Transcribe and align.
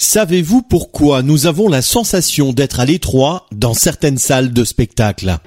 Savez-vous 0.00 0.62
pourquoi 0.62 1.24
nous 1.24 1.48
avons 1.48 1.68
la 1.68 1.82
sensation 1.82 2.52
d'être 2.52 2.78
à 2.78 2.84
l'étroit 2.84 3.48
dans 3.50 3.74
certaines 3.74 4.16
salles 4.16 4.52
de 4.52 4.62
spectacle? 4.62 5.38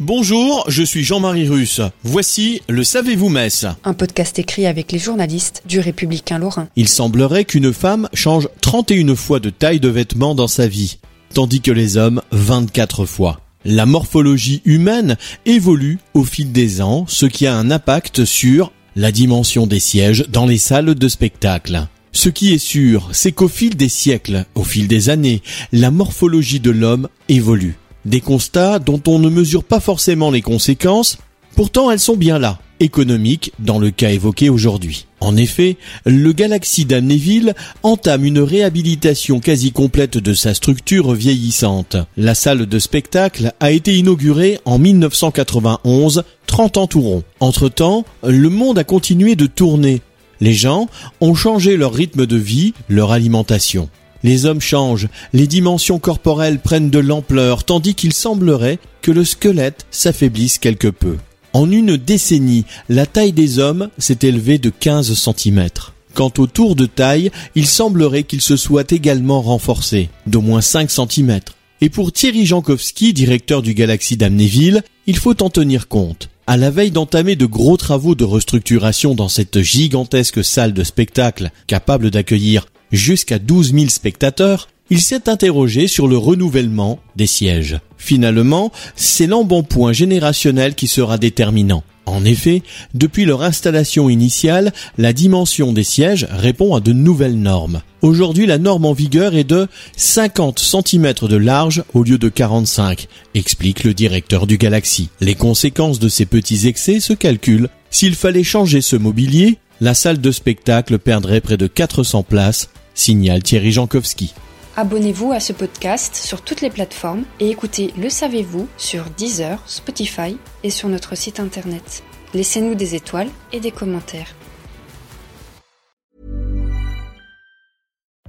Bonjour, 0.00 0.64
je 0.66 0.82
suis 0.82 1.04
Jean-Marie 1.04 1.48
Russe. 1.48 1.80
Voici 2.02 2.60
le 2.68 2.82
Savez-vous 2.82 3.28
Metz 3.28 3.66
Un 3.84 3.94
podcast 3.94 4.36
écrit 4.40 4.66
avec 4.66 4.90
les 4.90 4.98
journalistes 4.98 5.62
du 5.64 5.78
Républicain 5.78 6.40
Lorrain. 6.40 6.66
Il 6.74 6.88
semblerait 6.88 7.44
qu'une 7.44 7.72
femme 7.72 8.08
change 8.12 8.48
31 8.62 9.14
fois 9.14 9.38
de 9.38 9.50
taille 9.50 9.78
de 9.78 9.88
vêtements 9.88 10.34
dans 10.34 10.48
sa 10.48 10.66
vie, 10.66 10.98
tandis 11.34 11.60
que 11.60 11.70
les 11.70 11.96
hommes 11.96 12.20
24 12.32 13.06
fois. 13.06 13.38
La 13.64 13.86
morphologie 13.86 14.60
humaine 14.64 15.16
évolue 15.46 16.00
au 16.14 16.24
fil 16.24 16.50
des 16.50 16.82
ans, 16.82 17.04
ce 17.06 17.26
qui 17.26 17.46
a 17.46 17.54
un 17.54 17.70
impact 17.70 18.24
sur 18.24 18.72
la 18.96 19.12
dimension 19.12 19.66
des 19.66 19.80
sièges 19.80 20.26
dans 20.28 20.46
les 20.46 20.58
salles 20.58 20.94
de 20.94 21.08
spectacle. 21.08 21.86
Ce 22.12 22.28
qui 22.28 22.52
est 22.52 22.58
sûr, 22.58 23.08
c'est 23.12 23.32
qu'au 23.32 23.48
fil 23.48 23.76
des 23.76 23.88
siècles, 23.88 24.44
au 24.54 24.64
fil 24.64 24.86
des 24.86 25.08
années, 25.08 25.42
la 25.72 25.90
morphologie 25.90 26.60
de 26.60 26.70
l'homme 26.70 27.08
évolue. 27.28 27.76
Des 28.04 28.20
constats 28.20 28.78
dont 28.78 29.00
on 29.06 29.18
ne 29.18 29.30
mesure 29.30 29.64
pas 29.64 29.80
forcément 29.80 30.30
les 30.30 30.42
conséquences, 30.42 31.18
pourtant 31.56 31.90
elles 31.90 32.00
sont 32.00 32.16
bien 32.16 32.38
là, 32.38 32.60
économiques 32.82 33.52
dans 33.58 33.78
le 33.78 33.90
cas 33.90 34.10
évoqué 34.10 34.50
aujourd'hui. 34.50 35.06
En 35.20 35.36
effet, 35.36 35.76
le 36.04 36.32
Galaxy 36.32 36.84
d'Amnéville 36.84 37.54
entame 37.82 38.24
une 38.24 38.40
réhabilitation 38.40 39.40
quasi 39.40 39.72
complète 39.72 40.18
de 40.18 40.34
sa 40.34 40.52
structure 40.52 41.12
vieillissante. 41.12 41.96
La 42.16 42.34
salle 42.34 42.66
de 42.66 42.78
spectacle 42.78 43.52
a 43.60 43.70
été 43.70 43.96
inaugurée 43.96 44.58
en 44.64 44.78
1991, 44.78 46.24
30 46.46 46.76
ans 46.76 46.86
tout 46.86 47.00
rond. 47.00 47.22
Entre-temps, 47.40 48.04
le 48.26 48.48
monde 48.48 48.78
a 48.78 48.84
continué 48.84 49.36
de 49.36 49.46
tourner. 49.46 50.02
Les 50.40 50.54
gens 50.54 50.88
ont 51.20 51.34
changé 51.34 51.76
leur 51.76 51.94
rythme 51.94 52.26
de 52.26 52.36
vie, 52.36 52.74
leur 52.88 53.12
alimentation. 53.12 53.88
Les 54.24 54.46
hommes 54.46 54.60
changent, 54.60 55.08
les 55.32 55.46
dimensions 55.46 55.98
corporelles 55.98 56.60
prennent 56.60 56.90
de 56.90 56.98
l'ampleur, 56.98 57.64
tandis 57.64 57.94
qu'il 57.94 58.12
semblerait 58.12 58.78
que 59.02 59.10
le 59.10 59.24
squelette 59.24 59.86
s'affaiblisse 59.90 60.58
quelque 60.58 60.88
peu. 60.88 61.16
En 61.54 61.70
une 61.70 61.98
décennie, 61.98 62.64
la 62.88 63.04
taille 63.04 63.32
des 63.32 63.58
hommes 63.58 63.90
s'est 63.98 64.20
élevée 64.22 64.58
de 64.58 64.70
15 64.70 65.12
cm. 65.12 65.68
Quant 66.14 66.32
au 66.38 66.46
tour 66.46 66.76
de 66.76 66.86
taille, 66.86 67.30
il 67.54 67.66
semblerait 67.66 68.22
qu'il 68.22 68.40
se 68.40 68.56
soit 68.56 68.90
également 68.92 69.42
renforcé, 69.42 70.08
d'au 70.26 70.40
moins 70.40 70.62
5 70.62 70.90
cm. 70.90 71.40
Et 71.82 71.90
pour 71.90 72.12
Thierry 72.12 72.46
Jankowski, 72.46 73.12
directeur 73.12 73.60
du 73.60 73.74
Galaxy 73.74 74.16
d'Amnéville, 74.16 74.82
il 75.06 75.18
faut 75.18 75.42
en 75.42 75.50
tenir 75.50 75.88
compte. 75.88 76.30
À 76.46 76.56
la 76.56 76.70
veille 76.70 76.90
d'entamer 76.90 77.36
de 77.36 77.46
gros 77.46 77.76
travaux 77.76 78.14
de 78.14 78.24
restructuration 78.24 79.14
dans 79.14 79.28
cette 79.28 79.60
gigantesque 79.60 80.42
salle 80.42 80.72
de 80.72 80.84
spectacle, 80.84 81.50
capable 81.66 82.10
d'accueillir 82.10 82.66
jusqu'à 82.92 83.38
12 83.38 83.74
000 83.74 83.88
spectateurs, 83.88 84.68
il 84.92 85.00
s'est 85.00 85.30
interrogé 85.30 85.88
sur 85.88 86.06
le 86.06 86.18
renouvellement 86.18 86.98
des 87.16 87.26
sièges. 87.26 87.80
Finalement, 87.96 88.70
c'est 88.94 89.26
l'embonpoint 89.26 89.94
générationnel 89.94 90.74
qui 90.74 90.86
sera 90.86 91.16
déterminant. 91.16 91.82
En 92.04 92.26
effet, 92.26 92.62
depuis 92.92 93.24
leur 93.24 93.40
installation 93.42 94.10
initiale, 94.10 94.70
la 94.98 95.14
dimension 95.14 95.72
des 95.72 95.82
sièges 95.82 96.26
répond 96.28 96.74
à 96.74 96.80
de 96.80 96.92
nouvelles 96.92 97.38
normes. 97.38 97.80
Aujourd'hui, 98.02 98.44
la 98.44 98.58
norme 98.58 98.84
en 98.84 98.92
vigueur 98.92 99.34
est 99.34 99.44
de 99.44 99.66
50 99.96 100.58
cm 100.58 101.14
de 101.22 101.36
large 101.36 101.84
au 101.94 102.02
lieu 102.02 102.18
de 102.18 102.28
45, 102.28 103.08
explique 103.34 103.84
le 103.84 103.94
directeur 103.94 104.46
du 104.46 104.58
Galaxy. 104.58 105.08
Les 105.22 105.34
conséquences 105.34 106.00
de 106.00 106.10
ces 106.10 106.26
petits 106.26 106.68
excès 106.68 107.00
se 107.00 107.14
calculent. 107.14 107.70
S'il 107.88 108.14
fallait 108.14 108.44
changer 108.44 108.82
ce 108.82 108.96
mobilier, 108.96 109.56
la 109.80 109.94
salle 109.94 110.20
de 110.20 110.30
spectacle 110.30 110.98
perdrait 110.98 111.40
près 111.40 111.56
de 111.56 111.66
400 111.66 112.24
places, 112.24 112.68
signale 112.94 113.42
Thierry 113.42 113.72
Jankowski. 113.72 114.34
Abonnez-vous 114.74 115.32
à 115.32 115.40
ce 115.40 115.52
podcast 115.52 116.14
sur 116.14 116.40
toutes 116.40 116.62
les 116.62 116.70
plateformes 116.70 117.24
et 117.40 117.50
écoutez 117.50 117.92
Le 117.98 118.08
Savez-vous 118.08 118.68
sur 118.78 119.04
Deezer, 119.18 119.62
Spotify 119.66 120.38
et 120.62 120.70
sur 120.70 120.88
notre 120.88 121.14
site 121.14 121.40
internet. 121.40 122.02
Laissez-nous 122.32 122.74
des 122.74 122.94
étoiles 122.94 123.28
et 123.52 123.60
des 123.60 123.70
commentaires. 123.70 124.34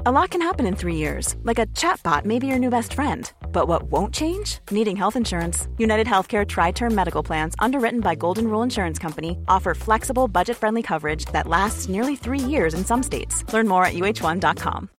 A 0.06 0.12
lot 0.12 0.32
can 0.32 0.42
happen 0.42 0.66
in 0.66 0.76
three 0.76 0.98
years, 0.98 1.38
like 1.46 1.60
a 1.60 1.66
chatbot 1.68 2.26
may 2.26 2.40
be 2.40 2.46
your 2.46 2.60
new 2.60 2.70
best 2.70 2.94
friend. 2.94 3.32
But 3.54 3.70
what 3.70 3.84
won't 3.90 4.14
change? 4.14 4.60
Needing 4.70 4.98
health 4.98 5.16
insurance. 5.16 5.70
United 5.78 6.08
Healthcare 6.08 6.46
Tri 6.46 6.72
Term 6.72 6.94
Medical 6.94 7.24
Plans, 7.24 7.56
underwritten 7.60 8.02
by 8.02 8.16
Golden 8.16 8.50
Rule 8.50 8.64
Insurance 8.64 9.00
Company, 9.00 9.38
offer 9.48 9.74
flexible, 9.74 10.28
budget 10.28 10.58
friendly 10.58 10.82
coverage 10.82 11.24
that 11.32 11.48
lasts 11.48 11.88
nearly 11.88 12.18
three 12.18 12.38
years 12.38 12.74
in 12.74 12.84
some 12.84 13.02
states. 13.02 13.46
Learn 13.54 13.66
more 13.66 13.86
at 13.86 13.94
uh1.com. 13.94 14.90